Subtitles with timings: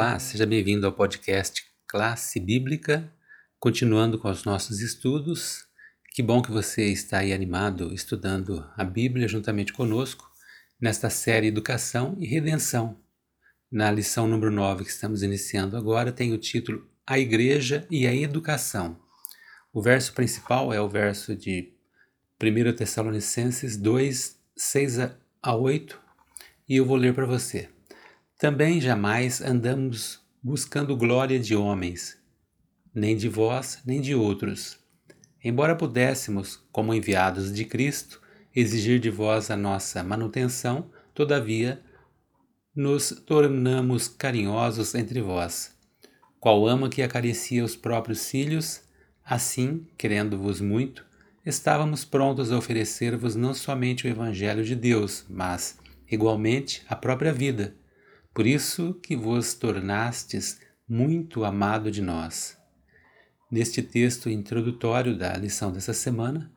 [0.00, 3.12] Olá, seja bem-vindo ao podcast Classe Bíblica,
[3.58, 5.66] continuando com os nossos estudos.
[6.14, 10.26] Que bom que você está aí animado estudando a Bíblia juntamente conosco
[10.80, 12.98] nesta série Educação e Redenção.
[13.70, 18.14] Na lição número 9 que estamos iniciando agora, tem o título A Igreja e a
[18.14, 18.98] Educação.
[19.70, 21.74] O verso principal é o verso de
[22.42, 24.98] 1 Tessalonicenses 2, 6
[25.42, 26.00] a 8,
[26.66, 27.68] e eu vou ler para você.
[28.40, 32.16] Também jamais andamos buscando glória de homens,
[32.94, 34.78] nem de vós, nem de outros.
[35.44, 38.18] Embora pudéssemos, como enviados de Cristo,
[38.56, 41.82] exigir de vós a nossa manutenção, todavia
[42.74, 45.76] nos tornamos carinhosos entre vós.
[46.38, 48.80] Qual ama que acaricia os próprios filhos,
[49.22, 51.04] assim, querendo-vos muito,
[51.44, 55.78] estávamos prontos a oferecer-vos não somente o Evangelho de Deus, mas,
[56.10, 57.78] igualmente, a própria vida
[58.40, 62.56] por isso que vos tornastes muito amado de nós.
[63.52, 66.50] Neste texto introdutório da lição dessa semana,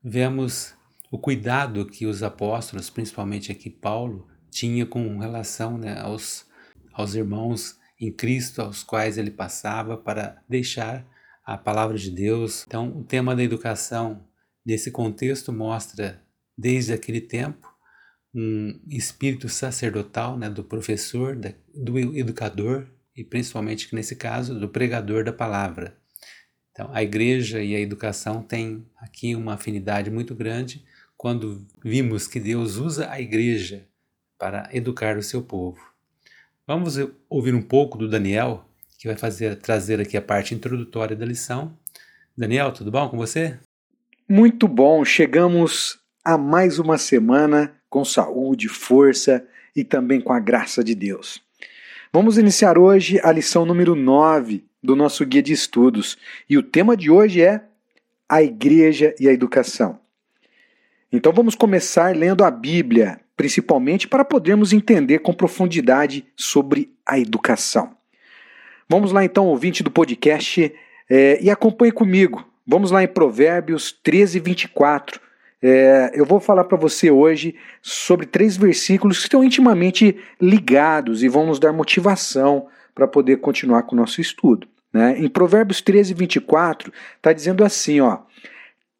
[0.00, 0.76] vemos
[1.10, 6.46] o cuidado que os apóstolos, principalmente aqui Paulo, tinha com relação né, aos,
[6.92, 11.04] aos irmãos em Cristo, aos quais ele passava para deixar
[11.44, 12.64] a palavra de Deus.
[12.64, 14.24] Então, o tema da educação
[14.64, 16.22] nesse contexto mostra,
[16.56, 17.73] desde aquele tempo,
[18.34, 25.24] um espírito sacerdotal né, do professor, da, do educador e principalmente nesse caso do pregador
[25.24, 25.96] da palavra.
[26.72, 30.84] Então, a igreja e a educação têm aqui uma afinidade muito grande
[31.16, 33.86] quando vimos que Deus usa a igreja
[34.36, 35.80] para educar o seu povo.
[36.66, 36.96] Vamos
[37.30, 38.64] ouvir um pouco do Daniel,
[38.98, 41.78] que vai fazer trazer aqui a parte introdutória da lição.
[42.36, 43.58] Daniel, tudo bom com você?
[44.28, 45.04] Muito bom.
[45.04, 51.40] Chegamos a mais uma semana com saúde, força e também com a graça de Deus.
[52.12, 56.18] Vamos iniciar hoje a lição número 9 do nosso guia de estudos
[56.50, 57.62] e o tema de hoje é
[58.28, 60.00] a igreja e a educação.
[61.12, 67.96] Então vamos começar lendo a Bíblia, principalmente para podermos entender com profundidade sobre a educação.
[68.88, 70.74] Vamos lá então, ouvinte do podcast,
[71.08, 72.44] é, e acompanhe comigo.
[72.66, 75.20] Vamos lá em Provérbios 13, 24,
[75.66, 81.28] é, eu vou falar para você hoje sobre três versículos que estão intimamente ligados e
[81.28, 84.68] vão nos dar motivação para poder continuar com o nosso estudo.
[84.92, 85.18] Né?
[85.18, 88.18] Em Provérbios 13, 24, está dizendo assim: ó,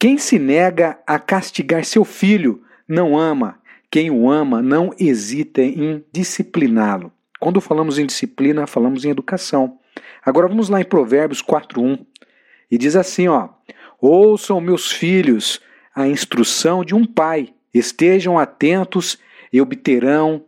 [0.00, 6.04] Quem se nega a castigar seu filho não ama, quem o ama não hesita em
[6.12, 7.12] discipliná-lo.
[7.38, 9.78] Quando falamos em disciplina, falamos em educação.
[10.26, 12.04] Agora vamos lá em Provérbios 4:1
[12.68, 13.48] e diz assim, ó:
[14.00, 15.60] Ouçam meus filhos,
[15.98, 17.52] a instrução de um pai.
[17.74, 19.18] Estejam atentos
[19.52, 20.44] e obterão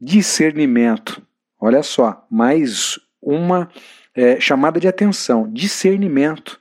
[0.00, 1.22] discernimento.
[1.60, 3.68] Olha só, mais uma
[4.14, 6.58] é, chamada de atenção: discernimento.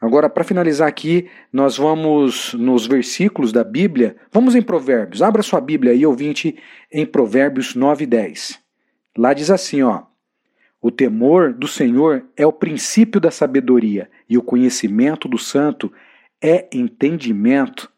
[0.00, 4.16] Agora, para finalizar aqui, nós vamos nos versículos da Bíblia.
[4.32, 5.22] Vamos em Provérbios.
[5.22, 6.58] Abra sua Bíblia aí, ouvinte,
[6.92, 8.60] em Provérbios 9 e 10.
[9.16, 10.02] Lá diz assim, ó.
[10.82, 15.90] O temor do Senhor é o princípio da sabedoria, e o conhecimento do santo
[16.42, 17.90] é entendimento.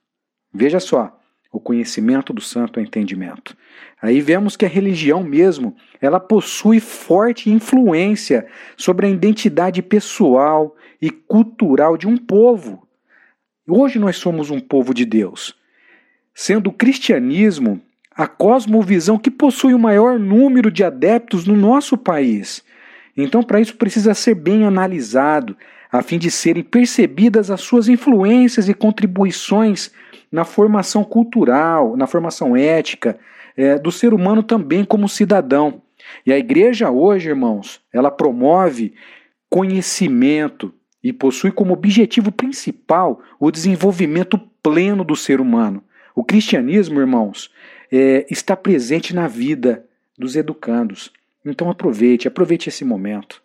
[0.52, 1.18] Veja só,
[1.52, 3.56] o conhecimento do santo é entendimento.
[4.00, 11.10] Aí vemos que a religião mesmo, ela possui forte influência sobre a identidade pessoal e
[11.10, 12.86] cultural de um povo.
[13.66, 15.54] Hoje nós somos um povo de Deus.
[16.34, 17.80] Sendo o cristianismo
[18.16, 22.64] a cosmovisão que possui o maior número de adeptos no nosso país.
[23.14, 25.56] Então, para isso, precisa ser bem analisado,
[25.90, 29.90] a fim de serem percebidas as suas influências e contribuições
[30.30, 33.18] na formação cultural, na formação ética
[33.56, 35.82] é, do ser humano também como cidadão.
[36.24, 38.94] E a igreja hoje, irmãos, ela promove
[39.48, 45.82] conhecimento e possui como objetivo principal o desenvolvimento pleno do ser humano.
[46.14, 47.50] O cristianismo, irmãos,
[47.90, 49.84] é, está presente na vida
[50.18, 51.12] dos educandos.
[51.44, 53.42] Então aproveite, aproveite esse momento.